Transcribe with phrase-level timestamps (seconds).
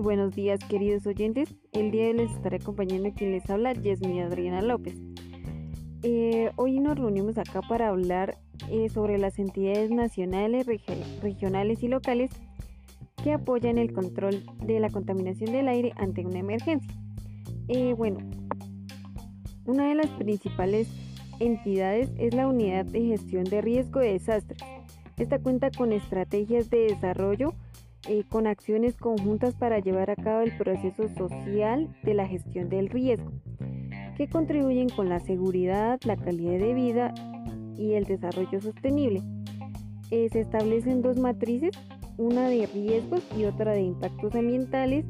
[0.00, 1.52] Buenos días queridos oyentes.
[1.72, 4.94] El día de hoy les estaré acompañando quien les habla, Yesmi Adriana López.
[6.04, 8.38] Eh, hoy nos reunimos acá para hablar
[8.70, 10.66] eh, sobre las entidades nacionales,
[11.20, 12.30] regionales y locales
[13.24, 16.94] que apoyan el control de la contaminación del aire ante una emergencia.
[17.66, 18.20] Eh, bueno,
[19.66, 20.88] una de las principales
[21.40, 24.62] entidades es la Unidad de Gestión de Riesgo de Desastres.
[25.16, 27.54] Esta cuenta con estrategias de desarrollo
[28.08, 32.88] eh, con acciones conjuntas para llevar a cabo el proceso social de la gestión del
[32.88, 33.30] riesgo,
[34.16, 37.12] que contribuyen con la seguridad, la calidad de vida
[37.76, 39.22] y el desarrollo sostenible.
[40.10, 41.72] Eh, se establecen dos matrices,
[42.16, 45.04] una de riesgos y otra de impactos ambientales.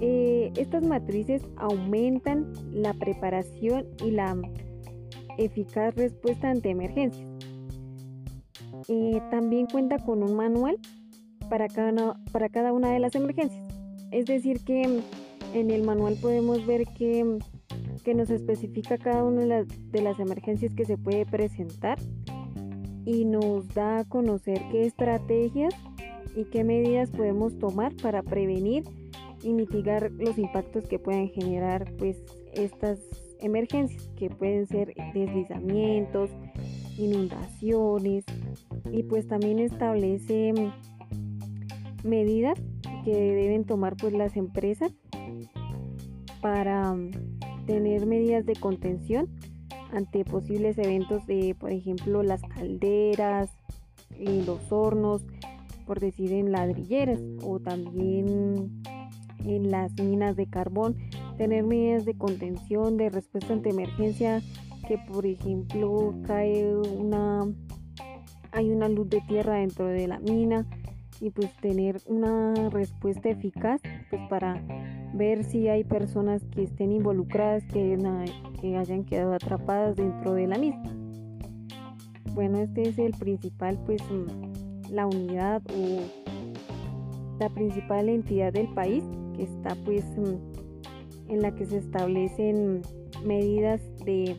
[0.00, 4.34] Eh, estas matrices aumentan la preparación y la
[5.36, 7.28] eficaz respuesta ante emergencias.
[9.30, 10.78] también cuenta con un manual
[11.52, 13.62] para cada, para cada una de las emergencias.
[14.10, 15.02] Es decir, que
[15.52, 17.40] en el manual podemos ver que,
[18.02, 21.98] que nos especifica cada una de las, de las emergencias que se puede presentar
[23.04, 25.74] y nos da a conocer qué estrategias
[26.34, 28.84] y qué medidas podemos tomar para prevenir
[29.42, 32.16] y mitigar los impactos que pueden generar pues
[32.54, 32.98] estas
[33.40, 36.30] emergencias que pueden ser deslizamientos,
[36.96, 38.24] inundaciones
[38.90, 40.54] y pues también establece
[42.04, 42.58] medidas
[43.04, 44.92] que deben tomar pues las empresas
[46.40, 47.10] para mm,
[47.66, 49.28] tener medidas de contención
[49.92, 53.50] ante posibles eventos de por ejemplo las calderas
[54.18, 55.24] y los hornos
[55.86, 58.82] por decir en ladrilleras o también
[59.44, 60.96] en las minas de carbón.
[61.36, 64.40] Tener medidas de contención de respuesta ante emergencia
[64.86, 67.46] que por ejemplo cae una
[68.52, 70.66] hay una luz de tierra dentro de la mina
[71.22, 74.60] y pues tener una respuesta eficaz pues para
[75.14, 77.96] ver si hay personas que estén involucradas que,
[78.60, 80.92] que hayan quedado atrapadas dentro de la misma.
[82.34, 86.00] Bueno, este es el principal pues mm, la unidad o
[87.38, 89.04] la principal entidad del país
[89.36, 92.82] que está pues mm, en la que se establecen
[93.24, 94.36] medidas de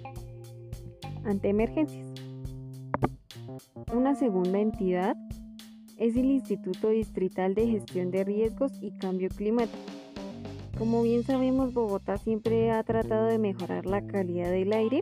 [1.23, 2.07] ante emergencias.
[3.93, 5.15] Una segunda entidad
[5.97, 9.77] es el Instituto Distrital de Gestión de Riesgos y Cambio Climático.
[10.77, 15.01] Como bien sabemos, Bogotá siempre ha tratado de mejorar la calidad del aire,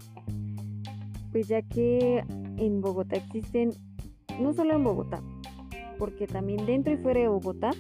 [1.31, 2.24] pues ya que
[2.57, 3.72] en Bogotá existen,
[4.40, 5.24] no solo en Bogotá,
[5.97, 7.72] porque también dentro y fuera de Bogotá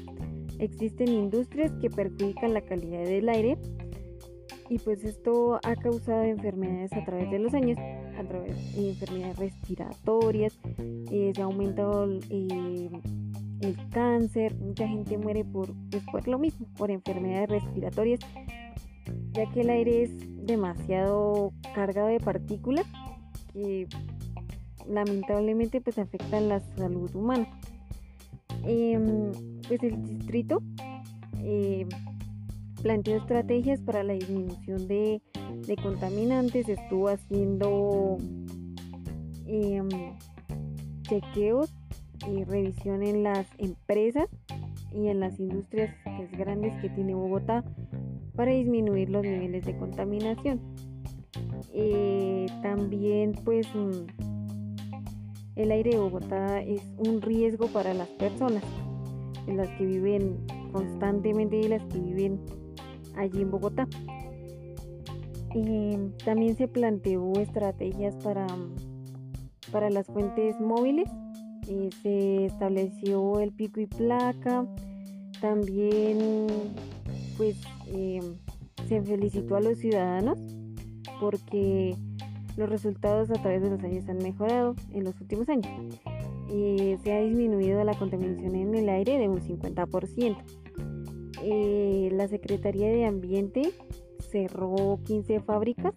[0.59, 3.57] existen industrias que perjudican la calidad del aire
[4.71, 7.77] y pues esto ha causado enfermedades a través de los años,
[8.17, 10.57] a través de enfermedades respiratorias,
[11.11, 12.89] eh, se ha aumentado eh,
[13.59, 18.21] el cáncer, mucha gente muere por, pues, por lo mismo, por enfermedades respiratorias,
[19.33, 22.85] ya que el aire es demasiado cargado de partículas
[23.51, 23.89] que
[24.87, 27.45] lamentablemente pues afectan la salud humana.
[28.63, 29.33] Em,
[29.67, 30.61] pues el distrito
[31.39, 31.85] eh,
[32.81, 35.21] planteó estrategias para la disminución de,
[35.81, 38.17] contaminantes, estuvo haciendo
[39.45, 39.89] em,
[41.03, 41.73] chequeos
[42.27, 44.27] y revisión en las empresas
[44.93, 45.95] y en las industrias
[46.37, 47.63] grandes que tiene Bogotá
[48.35, 50.59] para disminuir los niveles de contaminación.
[51.73, 54.05] Eh, también pues mm,
[55.55, 58.63] el aire de Bogotá es un riesgo para las personas,
[59.47, 60.37] las que viven
[60.71, 62.39] constantemente y las que viven
[63.15, 63.87] allí en Bogotá.
[66.25, 68.47] también se planteó estrategias para,
[69.71, 71.09] para las fuentes móviles.
[71.67, 74.65] Eh, se estableció el pico y placa.
[75.39, 76.47] También
[77.37, 77.57] pues
[77.87, 78.35] em,
[78.87, 80.37] se felicitó a los ciudadanos
[81.19, 81.95] porque
[82.57, 85.67] los resultados a través de los años han mejorado en los últimos años.
[86.49, 90.60] Eh, se ha disminuido la contaminación en el aire de un 50%.
[91.43, 93.73] Eh, la Secretaría de Ambiente
[94.31, 95.93] cerró 15 fábricas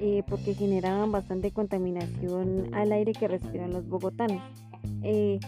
[0.00, 4.42] eh, porque generaban bastante contaminación al aire que respiran los bogotanos.
[5.02, 5.40] Eh,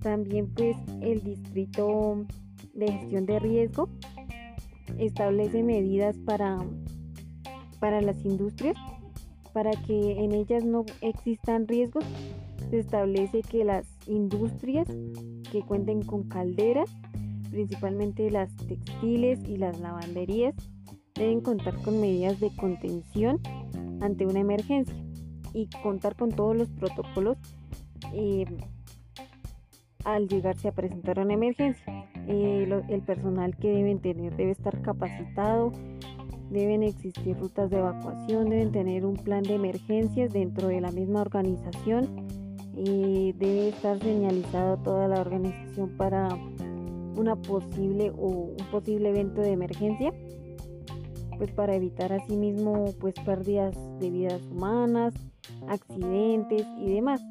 [0.00, 2.24] también pues el distrito
[2.74, 3.88] de gestión de riesgo
[4.98, 6.58] establece medidas para,
[7.80, 8.76] para las industrias
[9.52, 12.04] para que en ellas no existan riesgos.
[12.70, 14.86] Se establece que las industrias
[15.50, 16.88] que cuenten con calderas
[17.50, 20.54] principalmente las textiles y las lavanderías,
[21.14, 23.40] deben contar con medidas de contención
[24.00, 24.94] ante una emergencia
[25.52, 27.36] y contar con todos los protocolos
[28.12, 28.44] eh,
[30.04, 31.84] al llegarse a presentar una emergencia.
[32.28, 35.72] Eh, el personal que deben tener debe estar capacitado,
[36.50, 41.22] deben existir rutas de evacuación, deben tener un plan de emergencias dentro de la misma
[41.22, 42.26] organización,
[42.78, 46.28] y debe estar señalizado toda la organización para
[47.18, 50.12] una posible o un posible evento de emergencia
[51.38, 55.14] pues para evitar asimismo pues pérdidas de vidas humanas,
[55.68, 57.22] accidentes y demás.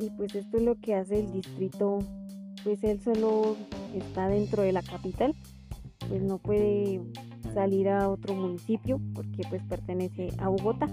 [0.00, 1.98] Y pues esto es lo que hace el distrito,
[2.64, 3.54] pues él solo
[3.94, 5.34] está dentro de la capital,
[6.08, 7.02] pues no puede
[7.52, 10.88] salir a otro municipio porque pues pertenece a Bogotá.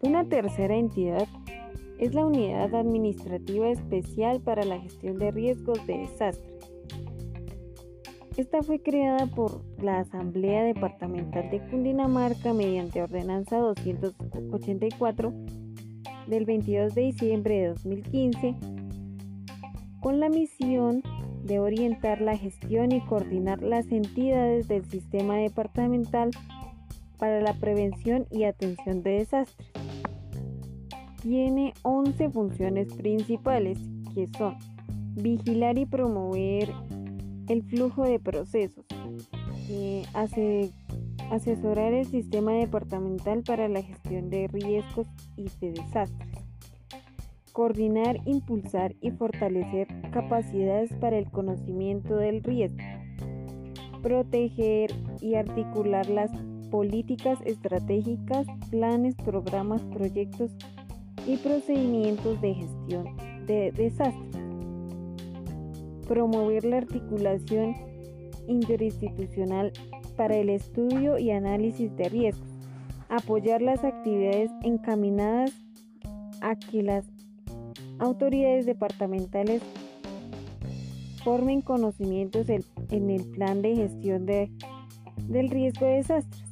[0.00, 1.26] Una tercera entidad
[1.98, 6.58] es la Unidad Administrativa Especial para la Gestión de Riesgos de Desastre
[8.38, 15.34] esta fue creada por la Asamblea Departamental de Cundinamarca mediante Ordenanza 284
[16.28, 18.54] del 22 de diciembre de 2015
[20.00, 21.02] con la misión
[21.42, 26.30] de orientar la gestión y coordinar las entidades del sistema departamental
[27.18, 29.77] para la prevención y atención de desastres.
[31.22, 33.78] Tiene 11 funciones principales
[34.14, 34.56] que son
[35.16, 36.72] vigilar y promover
[37.48, 38.84] el flujo de procesos,
[40.14, 40.70] hace,
[41.30, 46.28] asesorar el sistema departamental para la gestión de riesgos y de desastres,
[47.52, 52.84] coordinar, impulsar y fortalecer capacidades para el conocimiento del riesgo,
[54.02, 56.30] proteger y articular las
[56.70, 60.52] políticas estratégicas, planes, programas, proyectos
[61.28, 63.04] y procedimientos de gestión
[63.46, 64.42] de desastres.
[66.08, 67.76] Promover la articulación
[68.46, 69.72] interinstitucional
[70.16, 72.48] para el estudio y análisis de riesgos,
[73.10, 75.52] apoyar las actividades encaminadas
[76.40, 77.04] a que las
[77.98, 79.60] autoridades departamentales
[81.22, 84.50] formen conocimientos en el plan de gestión de,
[85.28, 86.44] del riesgo de desastres,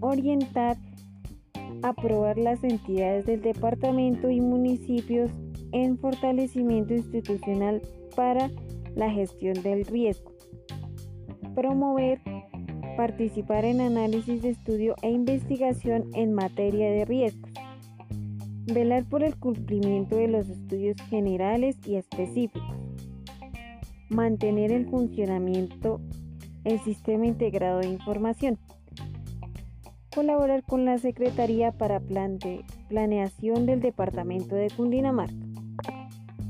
[0.00, 0.76] orientar,
[1.84, 5.30] aprobar las entidades del departamento y municipios
[5.72, 7.82] en fortalecimiento institucional
[8.16, 8.50] para
[8.96, 10.32] la gestión del riesgo.
[11.54, 12.22] Promover,
[12.96, 17.52] participar en análisis de estudio e investigación en materia de riesgos.
[18.64, 22.62] Velar por el cumplimiento de los estudios generales y específicos.
[24.08, 26.00] Mantener el funcionamiento
[26.62, 28.58] del sistema integrado de información.
[30.14, 32.00] Colaborar con la Secretaría para
[32.88, 35.34] Planeación del Departamento de Cundinamarca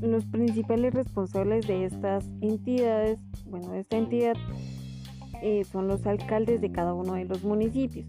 [0.01, 4.35] los principales responsables de estas entidades, bueno, de esta entidad,
[5.41, 8.05] eh, son los alcaldes de cada uno de los municipios.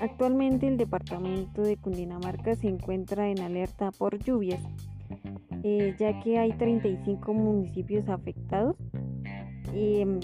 [0.00, 4.62] Actualmente el departamento de Cundinamarca se encuentra en alerta por lluvias,
[5.62, 8.76] eh, ya que hay 35 municipios afectados.
[9.72, 10.18] em,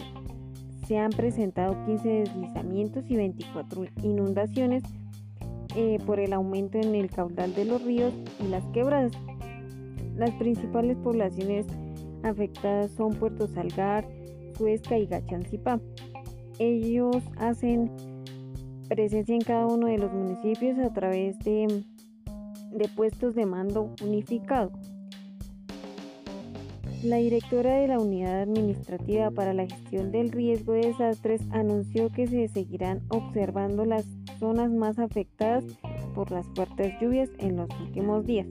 [0.87, 4.85] se han presentado 15 deslizamientos y 24 inundaciones
[5.75, 9.13] eh, por el aumento en el caudal de los ríos y las quebradas.
[10.17, 11.67] Las principales poblaciones
[12.23, 14.09] afectadas son Puerto Salgar,
[14.57, 15.81] Suezca y Gachancipá.
[16.59, 17.91] Ellos hacen
[18.89, 21.85] presencia en cada uno de los municipios a través de,
[22.73, 24.71] de puestos de mando unificado.
[27.07, 32.27] La directora de la Unidad Administrativa para la Gestión del Riesgo de Desastres anunció que
[32.27, 34.05] se seguirán observando las
[34.41, 35.63] zonas más afectadas
[36.17, 38.49] por las fuertes lluvias en los últimos días.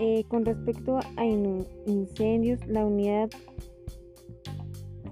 [0.00, 3.28] Eh, con respecto a incendios, la unidad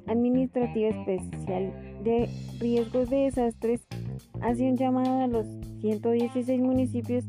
[0.07, 1.71] administrativa especial
[2.03, 3.87] de riesgos de desastres
[4.41, 5.47] hace un llamado a los
[5.83, 7.27] 116 municipios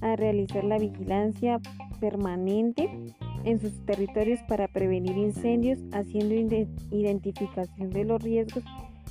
[0.00, 1.60] a realizar la vigilancia
[2.00, 2.90] permanente
[3.46, 6.34] en sus territorios para prevenir incendios, haciendo
[6.90, 8.64] identificación de los riesgos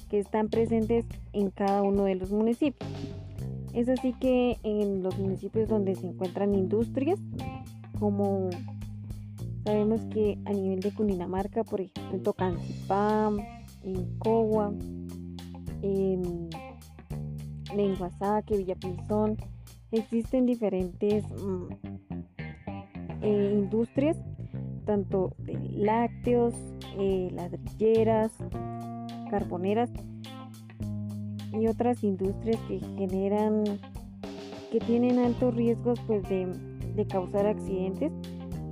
[0.10, 2.90] que están presentes en cada uno de los municipios.
[3.74, 7.18] Es así que en los municipios donde se encuentran industrias,
[7.98, 8.50] como
[9.64, 13.32] sabemos que a nivel de Cundinamarca, por ejemplo, en Tocancipá,
[13.84, 14.74] en Cogua,
[15.82, 16.50] en
[17.74, 19.38] Lenguasaque, Villapinzón,
[19.92, 21.95] existen diferentes mm,
[23.26, 24.18] eh, industrias,
[24.86, 26.54] tanto de lácteos,
[27.00, 28.32] eh, ladrilleras,
[29.32, 29.90] carboneras
[31.52, 33.64] y otras industrias que generan,
[34.72, 38.12] que tienen altos riesgos pues de causar accidentes,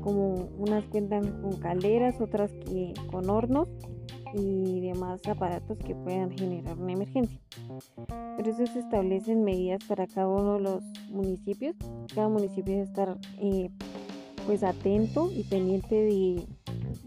[0.01, 3.67] como unas cuentan con calderas, otras que con hornos
[4.35, 7.39] y demás aparatos que puedan generar una emergencia.
[8.35, 11.75] Por eso se establecen medidas para cada uno de los municipios.
[12.13, 13.69] Cada municipio debe estar eh,
[14.45, 16.43] pues atento y pendiente de,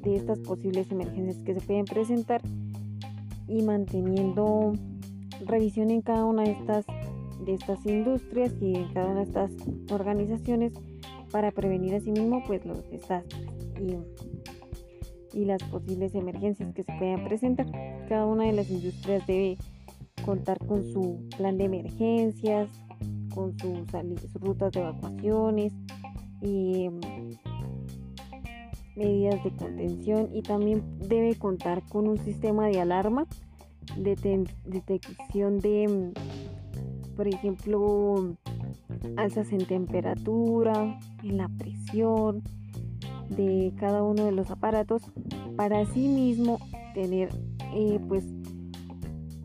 [0.02, 2.40] de estas posibles emergencias que se pueden presentar
[3.49, 4.73] y manteniendo
[5.45, 6.85] revisión en cada una de estas
[7.45, 9.50] de estas industrias y en cada una de estas
[9.90, 10.73] organizaciones
[11.31, 13.47] para prevenir asimismo pues los desastres
[13.78, 17.66] y, y las posibles emergencias que se puedan presentar.
[18.09, 19.59] Cada una de las industrias debe
[20.25, 22.69] contar con su plan de emergencias,
[23.35, 23.87] con sus,
[24.35, 25.73] rutas de evacuaciones
[26.40, 26.88] y
[28.97, 33.26] medidas de contención y también debe contar con un sistema de alarma
[33.97, 34.17] de
[34.65, 36.12] detección de
[37.15, 38.37] por ejemplo
[39.17, 42.43] alzas en temperatura en la presión
[43.29, 45.03] de cada uno de los aparatos
[45.57, 46.59] para así mismo
[46.95, 47.31] tener
[47.75, 48.25] eh, pues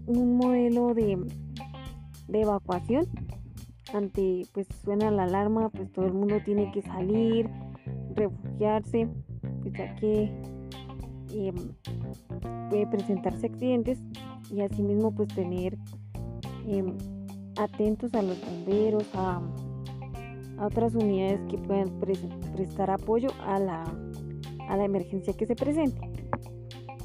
[0.06, 1.18] un modelo de,
[2.28, 3.08] de evacuación.
[3.94, 7.50] Ante pues suena la alarma pues todo el mundo tiene que salir
[8.16, 9.10] refugiarse
[9.62, 10.32] pues ya que
[11.34, 11.56] em,
[12.70, 14.00] puede presentarse accidentes
[14.52, 15.78] y asimismo pues tener
[16.68, 16.98] em,
[17.58, 19.42] atentos a los bomberos a,
[20.58, 21.90] a, otras unidades que puedan
[22.54, 23.84] prestar apoyo a la,
[24.68, 26.02] a la emergencia que se presente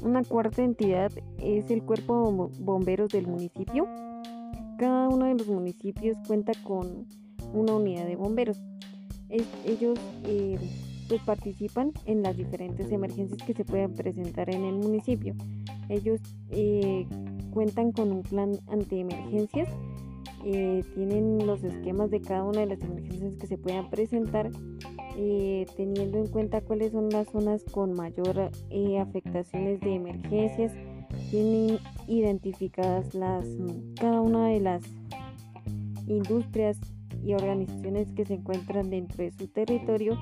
[0.03, 3.87] una cuarta entidad es el cuerpo de bomberos del municipio
[4.77, 7.07] cada uno de los municipios cuenta con
[7.53, 8.61] una unidad de bomberos.
[9.65, 10.57] ellos eh,
[11.07, 15.35] pues participan en las diferentes emergencias que se pueden presentar en el municipio.
[15.89, 17.05] Ellos eh,
[17.51, 19.69] cuentan con un plan ante emergencias,
[20.45, 24.49] eh, tienen los esquemas de cada una de las emergencias que se puedan presentar,
[25.75, 28.51] teniendo en cuenta cuáles son las zonas con mayor
[28.99, 30.73] afectaciones de emergencias
[31.29, 33.45] tienen identificadas las,
[33.99, 34.83] cada una de las
[36.07, 36.79] industrias
[37.23, 40.17] y organizaciones que se encuentran dentro de su territorio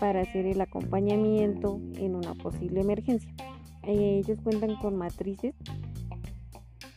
[0.00, 3.30] para hacer el acompañamiento en una posible emergencia.
[3.82, 5.54] Eh, ellos cuentan con matrices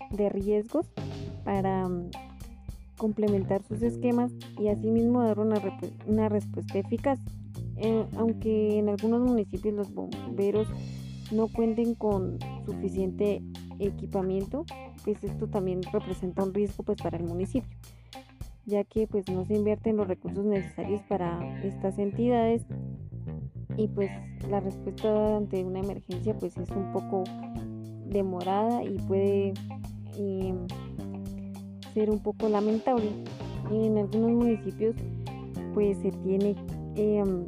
[0.09, 0.87] de riesgos
[1.43, 2.09] para mm,
[2.97, 7.19] complementar sus esquemas y asimismo dar una, respuesta eficaz.
[7.75, 10.67] Eh, aunque en algunos municipios los bomberos
[11.31, 13.41] no cuenten con suficiente
[13.79, 14.65] equipamiento,
[15.03, 17.77] pues esto también representa un riesgo pues para el municipio,
[18.65, 22.65] ya que pues no se invierten los recursos necesarios para estas entidades
[23.77, 24.11] y pues
[24.49, 27.23] la respuesta ante una emergencia pues es un poco
[28.05, 29.53] demorada y puede
[30.17, 30.67] em,
[31.93, 33.09] ser un poco lamentable.
[33.71, 34.95] En algunos municipios
[35.73, 36.55] pues se tiene
[36.95, 37.45] em,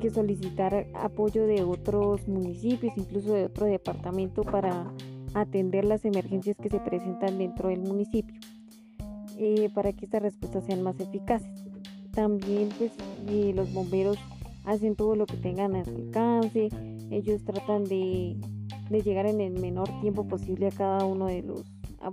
[0.00, 4.92] que solicitar apoyo de otros municipios, incluso de otro departamento para
[5.34, 8.34] atender las emergencias que se presentan dentro del municipio,
[9.38, 11.64] eh, para que estas respuestas sean más eficaces.
[12.12, 12.92] También pues
[13.28, 14.18] eh, los bomberos
[14.66, 16.68] hacen todo lo que tengan a su alcance,
[17.10, 18.36] ellos tratan de,
[18.90, 21.64] de llegar en el menor tiempo posible a cada uno de los,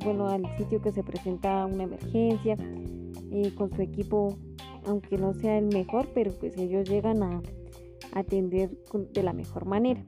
[0.06, 2.58] bueno, al sitio que se presenta una emergencia,
[3.32, 4.38] eh, con su equipo,
[4.86, 7.42] aunque no sea el mejor, pero pues ellos llegan a,
[8.16, 8.70] atender
[9.12, 10.06] de la mejor manera.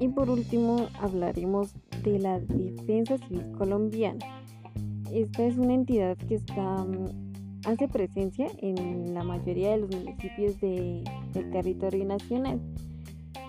[0.00, 4.24] Y por último hablaremos de la Defensa Civil Colombiana.
[5.12, 7.31] Esta es una entidad que está, mm,
[7.64, 11.04] hace presencia en la mayoría de los municipios del
[11.52, 12.60] territorio nacional.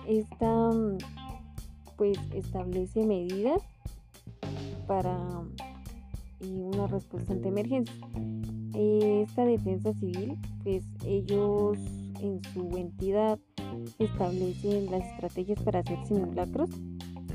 [0.06, 0.70] Esta
[1.96, 3.62] pues establece medidas
[4.86, 5.16] para
[6.40, 7.94] una respuesta ante emergencia.
[8.74, 11.78] Esta defensa civil, pues ellos
[12.20, 13.38] en su entidad
[13.98, 16.70] establecen las estrategias para hacer simulacros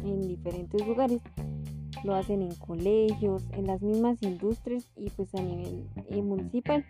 [0.04, 1.22] en diferentes lugares.
[2.04, 6.86] Lo hacen en colegios, en las mismas industrias y pues a nivel eh, municipal.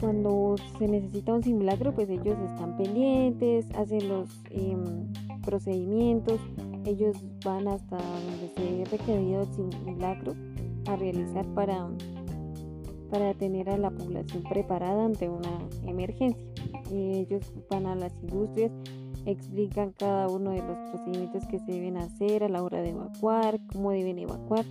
[0.00, 5.10] cuando se necesita un simulacro, pues ellos están pendientes, hacen los em,
[5.42, 6.40] procedimientos,
[6.84, 10.34] ellos van hasta donde se ha requerido el simulacro
[10.86, 11.88] a realizar para
[13.10, 16.42] para tener a la población preparada ante una emergencia.
[16.90, 18.72] Ellos van a las industrias,
[19.30, 23.60] explican cada uno de los procedimientos que se deben hacer a la hora de evacuar,
[23.72, 24.64] cómo deben evacuar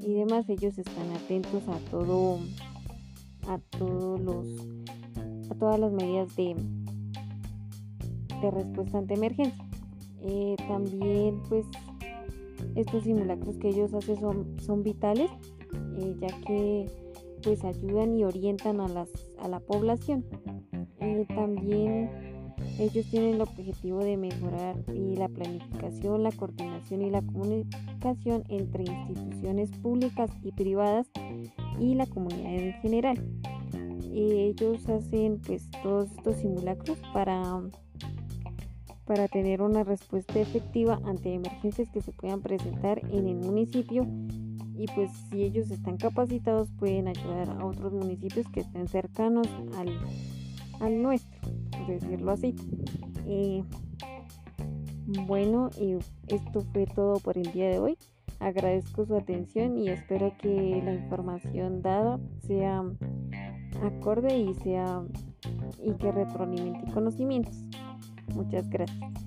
[0.00, 0.48] y demás.
[0.48, 2.38] Ellos están atentos a todo,
[3.48, 4.46] a todos los,
[5.50, 6.56] a todas las medidas de,
[8.50, 9.64] respuesta ante emergencia.
[10.20, 11.66] Eh, también, pues,
[12.74, 15.30] estos simulacros que ellos hacen son, son vitales,
[15.98, 16.90] eh, ya que
[17.42, 20.24] pues ayudan y orientan a, las, a la población.
[21.00, 22.25] Eh, también
[22.78, 29.70] ellos tienen el objetivo de mejorar la planificación, la coordinación y la comunicación entre instituciones
[29.70, 31.06] públicas y privadas
[31.80, 33.28] y la comunidad en general.
[34.12, 37.62] ellos hacen pues todos estos simulacros para
[39.06, 44.04] para tener una respuesta efectiva ante emergencias que se puedan presentar en el municipio
[44.76, 49.88] y pues si ellos están capacitados pueden ayudar a otros municipios que estén cercanos al,
[50.80, 51.38] al nuestro,
[51.92, 52.54] decirlo así.
[53.26, 53.62] Eh,
[55.26, 55.96] bueno, y
[56.28, 57.98] esto fue todo por el día de hoy.
[58.38, 62.84] Agradezco su atención y espero que la información dada sea
[63.82, 65.02] acorde y sea
[65.82, 67.56] y que retroalimente conocimientos.
[68.34, 69.25] Muchas gracias.